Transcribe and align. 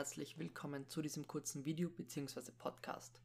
herzlich 0.00 0.38
willkommen 0.38 0.88
zu 0.88 1.02
diesem 1.02 1.26
kurzen 1.26 1.66
Video 1.66 1.90
bzw. 1.90 2.52
Podcast. 2.56 3.20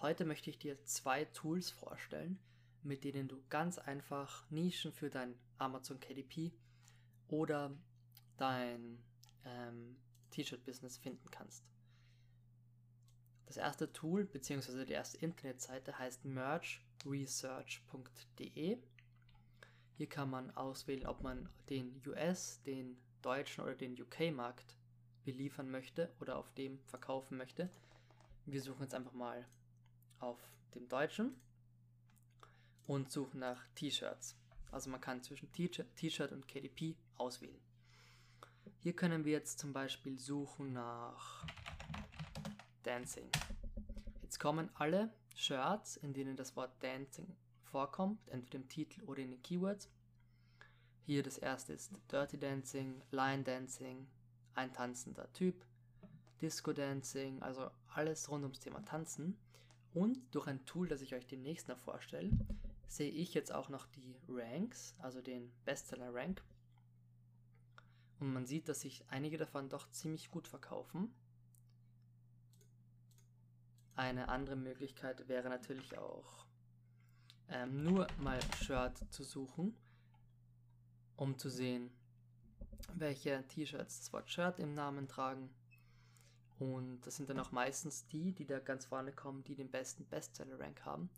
Heute 0.00 0.24
möchte 0.24 0.50
ich 0.50 0.58
dir 0.58 0.76
zwei 0.84 1.24
Tools 1.26 1.70
vorstellen, 1.70 2.40
mit 2.82 3.04
denen 3.04 3.28
du 3.28 3.40
ganz 3.48 3.78
einfach 3.78 4.44
Nischen 4.50 4.92
für 4.92 5.08
dein 5.08 5.38
Amazon 5.58 6.00
KDP 6.00 6.50
oder 7.28 7.70
dein 8.38 8.98
ähm, 9.44 9.94
T-Shirt-Business 10.30 10.98
finden 10.98 11.30
kannst. 11.30 11.62
Das 13.46 13.56
erste 13.56 13.92
Tool 13.92 14.24
bzw. 14.24 14.84
die 14.84 14.94
erste 14.94 15.18
Internetseite 15.18 15.96
heißt 15.96 16.24
merchresearch.de. 16.24 18.78
Hier 19.96 20.08
kann 20.08 20.30
man 20.30 20.50
auswählen, 20.56 21.06
ob 21.06 21.22
man 21.22 21.48
den 21.70 22.02
US, 22.04 22.60
den 22.64 22.96
deutschen 23.22 23.62
oder 23.62 23.76
den 23.76 23.92
UK-Markt 23.92 24.76
beliefern 25.26 25.70
möchte 25.70 26.10
oder 26.20 26.36
auf 26.36 26.50
dem 26.54 26.78
verkaufen 26.86 27.36
möchte. 27.36 27.68
Wir 28.46 28.62
suchen 28.62 28.82
jetzt 28.82 28.94
einfach 28.94 29.12
mal 29.12 29.44
auf 30.20 30.38
dem 30.74 30.88
deutschen 30.88 31.34
und 32.86 33.10
suchen 33.10 33.40
nach 33.40 33.66
T-Shirts. 33.74 34.36
Also 34.70 34.88
man 34.88 35.00
kann 35.00 35.22
zwischen 35.22 35.50
T-Shirt 35.52 36.32
und 36.32 36.46
KDP 36.48 36.96
auswählen. 37.16 37.60
Hier 38.78 38.94
können 38.94 39.24
wir 39.24 39.32
jetzt 39.32 39.58
zum 39.58 39.72
Beispiel 39.72 40.18
suchen 40.18 40.72
nach 40.72 41.44
Dancing. 42.84 43.28
Jetzt 44.22 44.38
kommen 44.38 44.70
alle 44.74 45.12
Shirts, 45.34 45.96
in 45.96 46.14
denen 46.14 46.36
das 46.36 46.54
Wort 46.54 46.72
Dancing 46.82 47.34
vorkommt, 47.64 48.28
entweder 48.28 48.58
im 48.58 48.68
Titel 48.68 49.02
oder 49.04 49.22
in 49.22 49.32
den 49.32 49.42
Keywords. 49.42 49.90
Hier 51.02 51.24
das 51.24 51.38
erste 51.38 51.72
ist 51.72 51.92
Dirty 52.12 52.38
Dancing, 52.38 53.02
Line 53.10 53.42
Dancing, 53.42 54.06
ein 54.56 54.72
tanzender 54.72 55.32
Typ, 55.32 55.64
Disco 56.40 56.72
Dancing, 56.72 57.42
also 57.42 57.70
alles 57.94 58.30
rund 58.30 58.42
ums 58.42 58.60
Thema 58.60 58.84
Tanzen. 58.84 59.36
Und 59.94 60.18
durch 60.34 60.46
ein 60.46 60.64
Tool, 60.66 60.88
das 60.88 61.00
ich 61.00 61.14
euch 61.14 61.26
demnächst 61.26 61.68
noch 61.68 61.78
vorstelle, 61.78 62.30
sehe 62.88 63.10
ich 63.10 63.34
jetzt 63.34 63.52
auch 63.52 63.68
noch 63.68 63.86
die 63.86 64.16
Ranks, 64.28 64.94
also 64.98 65.20
den 65.20 65.50
Bestseller 65.64 66.12
Rank. 66.12 66.42
Und 68.20 68.32
man 68.32 68.46
sieht, 68.46 68.68
dass 68.68 68.80
sich 68.80 69.04
einige 69.08 69.38
davon 69.38 69.68
doch 69.68 69.90
ziemlich 69.90 70.30
gut 70.30 70.48
verkaufen. 70.48 71.14
Eine 73.94 74.28
andere 74.28 74.56
Möglichkeit 74.56 75.28
wäre 75.28 75.48
natürlich 75.48 75.96
auch 75.96 76.46
ähm, 77.48 77.82
nur 77.82 78.06
mal 78.18 78.38
Shirt 78.62 78.98
zu 79.10 79.24
suchen, 79.24 79.74
um 81.16 81.38
zu 81.38 81.48
sehen, 81.48 81.90
welche 82.94 83.46
T-Shirts 83.48 84.00
das 84.00 84.12
Wort 84.12 84.30
Shirt 84.30 84.58
im 84.58 84.74
Namen 84.74 85.08
tragen. 85.08 85.50
Und 86.58 87.06
das 87.06 87.16
sind 87.16 87.28
dann 87.28 87.38
auch 87.38 87.52
meistens 87.52 88.06
die, 88.08 88.32
die 88.32 88.46
da 88.46 88.58
ganz 88.58 88.86
vorne 88.86 89.12
kommen, 89.12 89.44
die 89.44 89.54
den 89.54 89.70
besten 89.70 90.06
Bestseller-Rank 90.06 90.84
haben. 90.84 91.10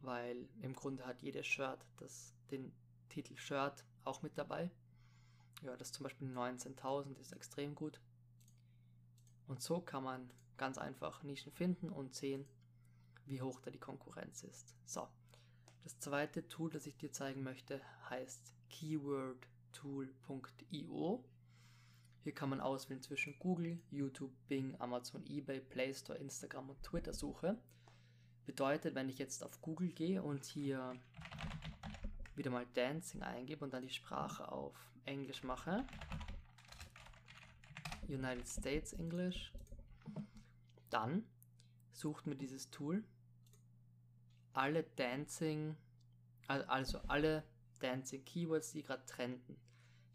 Weil 0.00 0.48
im 0.60 0.74
Grunde 0.74 1.06
hat 1.06 1.22
jedes 1.22 1.46
Shirt 1.46 1.86
das, 1.98 2.34
den 2.50 2.72
Titel 3.08 3.36
Shirt 3.36 3.84
auch 4.04 4.22
mit 4.22 4.36
dabei. 4.36 4.70
Ja, 5.62 5.76
das 5.76 5.92
zum 5.92 6.04
Beispiel 6.04 6.28
19.000 6.28 7.18
ist 7.18 7.32
extrem 7.32 7.74
gut. 7.74 8.00
Und 9.46 9.62
so 9.62 9.80
kann 9.80 10.04
man 10.04 10.30
ganz 10.56 10.78
einfach 10.78 11.22
Nischen 11.22 11.52
finden 11.52 11.90
und 11.90 12.14
sehen, 12.14 12.46
wie 13.26 13.42
hoch 13.42 13.60
da 13.60 13.70
die 13.70 13.78
Konkurrenz 13.78 14.42
ist. 14.42 14.74
So, 14.86 15.08
das 15.84 15.98
zweite 15.98 16.46
Tool, 16.48 16.70
das 16.70 16.86
ich 16.86 16.96
dir 16.96 17.12
zeigen 17.12 17.42
möchte, 17.42 17.80
heißt 18.08 18.54
keywordtool.io. 19.80 21.24
Hier 22.22 22.34
kann 22.34 22.50
man 22.50 22.60
auswählen 22.60 23.00
zwischen 23.00 23.38
Google, 23.38 23.80
YouTube, 23.90 24.32
Bing, 24.48 24.76
Amazon, 24.78 25.24
eBay, 25.26 25.60
Play 25.60 25.94
Store, 25.94 26.18
Instagram 26.18 26.70
und 26.70 26.82
Twitter 26.82 27.14
suche. 27.14 27.56
Bedeutet, 28.44 28.94
wenn 28.94 29.08
ich 29.08 29.18
jetzt 29.18 29.42
auf 29.42 29.60
Google 29.62 29.90
gehe 29.90 30.22
und 30.22 30.44
hier 30.44 30.94
wieder 32.36 32.50
mal 32.50 32.66
Dancing 32.74 33.22
eingebe 33.22 33.64
und 33.64 33.72
dann 33.72 33.82
die 33.82 33.90
Sprache 33.90 34.50
auf 34.50 34.74
Englisch 35.06 35.42
mache, 35.44 35.86
United 38.08 38.48
States 38.48 38.92
English, 38.92 39.52
dann 40.90 41.24
sucht 41.92 42.26
mir 42.26 42.36
dieses 42.36 42.70
Tool 42.70 43.04
alle 44.52 44.82
Dancing, 44.96 45.76
also 46.48 46.98
alle 47.06 47.44
Dancing 47.78 48.24
Keywords, 48.24 48.72
die 48.72 48.82
gerade 48.82 49.06
trenden. 49.06 49.56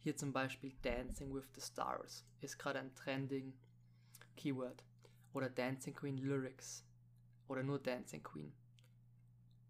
Hier 0.05 0.15
zum 0.15 0.31
Beispiel 0.31 0.71
Dancing 0.83 1.33
with 1.33 1.45
the 1.55 1.61
Stars 1.61 2.23
ist 2.39 2.59
gerade 2.59 2.77
ein 2.77 2.93
trending 2.93 3.57
Keyword. 4.37 4.83
Oder 5.33 5.49
Dancing 5.49 5.95
Queen 5.95 6.19
Lyrics. 6.19 6.85
Oder 7.47 7.63
nur 7.63 7.79
Dancing 7.79 8.21
Queen. 8.21 8.53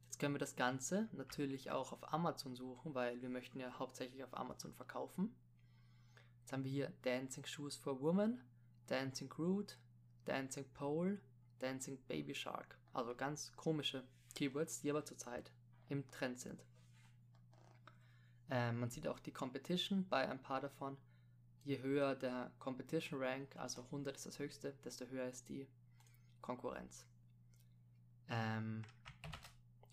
Jetzt 0.03 0.19
können 0.19 0.35
wir 0.35 0.39
das 0.39 0.57
Ganze 0.57 1.07
natürlich 1.13 1.71
auch 1.71 1.93
auf 1.93 2.11
Amazon 2.11 2.53
suchen, 2.53 2.93
weil 2.93 3.21
wir 3.21 3.29
möchten 3.29 3.61
ja 3.61 3.79
hauptsächlich 3.79 4.25
auf 4.25 4.37
Amazon 4.37 4.73
verkaufen. 4.73 5.33
Jetzt 6.41 6.51
haben 6.51 6.65
wir 6.65 6.71
hier 6.71 6.91
Dancing 7.03 7.45
Shoes 7.45 7.77
for 7.77 8.01
Women, 8.01 8.41
Dancing 8.87 9.29
Groot, 9.29 9.79
Dancing 10.25 10.65
Pole, 10.73 11.21
Dancing 11.59 11.97
Baby 12.09 12.35
Shark. 12.35 12.77
Also 12.91 13.15
ganz 13.15 13.55
komische 13.55 14.03
Keywords, 14.35 14.81
die 14.81 14.89
aber 14.89 15.05
zurzeit 15.05 15.53
im 15.87 16.05
Trend 16.11 16.41
sind. 16.41 16.65
Ähm, 18.49 18.79
man 18.79 18.89
sieht 18.89 19.07
auch 19.07 19.19
die 19.19 19.31
Competition 19.31 20.07
bei 20.07 20.29
ein 20.29 20.41
paar 20.41 20.61
davon. 20.61 20.97
Je 21.63 21.81
höher 21.81 22.15
der 22.15 22.51
Competition 22.59 23.21
Rank, 23.21 23.55
also 23.55 23.81
100 23.83 24.15
ist 24.15 24.25
das 24.25 24.37
höchste, 24.37 24.73
desto 24.83 25.05
höher 25.07 25.27
ist 25.27 25.49
die 25.49 25.67
Konkurrenz. 26.41 27.07
Ähm, 28.29 28.83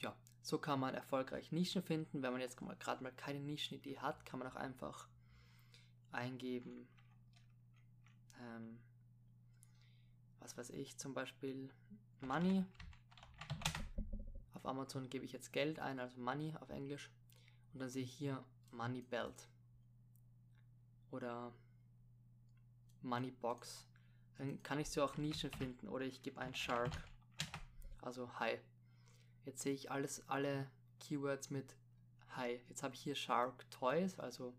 ja, 0.01 0.15
so 0.43 0.59
kann 0.59 0.81
man 0.81 0.95
erfolgreich 0.95 1.51
Nischen 1.51 1.83
finden. 1.83 2.23
Wenn 2.23 2.33
man 2.33 2.43
jetzt 2.43 2.59
gerade 2.59 3.03
mal 3.03 3.13
keine 3.13 3.41
Nischenidee 3.41 3.99
hat, 3.99 4.27
kann 4.27 4.39
man 4.39 4.49
auch 4.49 4.57
einfach 4.57 5.09
eingeben, 6.11 6.87
ähm, 8.39 8.79
was 10.41 10.57
weiß 10.59 10.71
ich, 10.71 10.99
zum 10.99 11.15
Beispiel 11.15 11.71
Money. 12.21 12.65
Auf 14.55 14.67
Amazon 14.67 15.09
gebe 15.09 15.25
ich 15.25 15.33
jetzt 15.33 15.53
Geld 15.53 15.79
ein, 15.79 15.99
also 15.99 16.21
Money 16.21 16.55
auf 16.61 16.69
Englisch. 16.69 17.11
Und 17.73 17.81
dann 17.81 17.89
sehe 17.89 18.05
ich 18.05 18.13
hier 18.13 18.45
Money 18.71 19.03
Belt 19.03 19.49
oder 21.11 21.53
Money 23.03 23.31
Box. 23.31 23.87
Dann 24.39 24.63
kann 24.63 24.79
ich 24.81 24.91
so 24.91 25.03
auch 25.03 25.17
Nischen 25.17 25.53
finden 25.53 25.89
oder 25.89 26.05
ich 26.05 26.23
gebe 26.23 26.41
ein 26.41 26.55
Shark, 26.55 26.93
also 28.01 28.39
High. 28.39 28.61
Jetzt 29.45 29.63
sehe 29.63 29.75
ich 29.75 29.91
alles, 29.91 30.29
alle 30.29 30.71
Keywords 31.01 31.51
mit 31.51 31.77
High. 32.37 32.61
Jetzt 32.69 32.83
habe 32.83 32.95
ich 32.95 33.01
hier 33.01 33.15
Shark 33.15 33.71
Toys, 33.71 34.19
also 34.19 34.55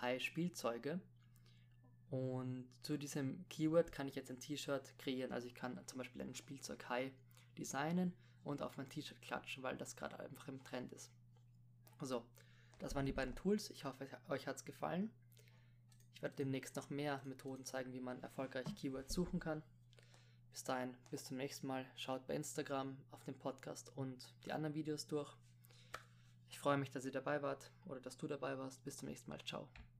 High 0.00 0.22
Spielzeuge. 0.22 1.00
Und 2.10 2.68
zu 2.82 2.98
diesem 2.98 3.48
Keyword 3.48 3.90
kann 3.90 4.06
ich 4.06 4.14
jetzt 4.14 4.30
ein 4.30 4.38
T-Shirt 4.38 4.98
kreieren. 4.98 5.32
Also 5.32 5.46
ich 5.46 5.54
kann 5.54 5.80
zum 5.86 5.98
Beispiel 5.98 6.20
ein 6.20 6.34
Spielzeug 6.34 6.86
High 6.88 7.12
designen 7.56 8.12
und 8.44 8.60
auf 8.60 8.76
mein 8.76 8.90
T-Shirt 8.90 9.22
klatschen, 9.22 9.62
weil 9.62 9.76
das 9.76 9.96
gerade 9.96 10.18
einfach 10.18 10.48
im 10.48 10.62
Trend 10.62 10.92
ist. 10.92 11.10
So, 12.00 12.24
das 12.82 12.96
waren 12.96 13.06
die 13.06 13.12
beiden 13.12 13.36
Tools. 13.36 13.70
Ich 13.70 13.84
hoffe, 13.84 14.08
euch 14.28 14.46
hat 14.46 14.56
es 14.56 14.64
gefallen. 14.64 15.10
Ich 16.14 16.22
werde 16.22 16.34
demnächst 16.34 16.74
noch 16.76 16.90
mehr 16.90 17.20
Methoden 17.24 17.64
zeigen, 17.64 17.92
wie 17.92 18.00
man 18.00 18.20
erfolgreich 18.22 18.66
Keywords 18.74 19.14
suchen 19.14 19.38
kann. 19.38 19.62
Bis 20.50 20.64
dahin, 20.64 20.94
bis 21.10 21.24
zum 21.24 21.36
nächsten 21.36 21.66
Mal. 21.66 21.86
Schaut 21.96 22.26
bei 22.26 22.34
Instagram 22.34 22.96
auf 23.12 23.22
den 23.24 23.38
Podcast 23.38 23.92
und 23.96 24.34
die 24.44 24.52
anderen 24.52 24.74
Videos 24.74 25.06
durch. 25.06 25.32
Ich 26.50 26.58
freue 26.58 26.76
mich, 26.76 26.90
dass 26.90 27.04
ihr 27.04 27.12
dabei 27.12 27.40
wart 27.40 27.70
oder 27.86 28.00
dass 28.00 28.18
du 28.18 28.26
dabei 28.26 28.58
warst. 28.58 28.84
Bis 28.84 28.96
zum 28.96 29.08
nächsten 29.08 29.30
Mal. 29.30 29.40
Ciao. 29.44 29.68